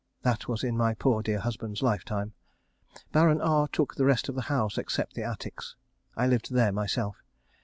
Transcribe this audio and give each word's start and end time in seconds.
That 0.23 0.47
was 0.47 0.63
in 0.63 0.75
my 0.75 0.95
poor 0.95 1.21
dear 1.21 1.37
husband's 1.41 1.83
lifetime. 1.83 2.33
Baron 3.11 3.39
R 3.39 3.67
took 3.67 3.93
the 3.93 4.03
rest 4.03 4.29
of 4.29 4.33
the 4.33 4.41
house 4.49 4.79
except 4.79 5.13
the 5.13 5.21
attics. 5.23 5.75
I 6.17 6.25
lived 6.25 6.51
there 6.51 6.71
myself. 6.71 7.21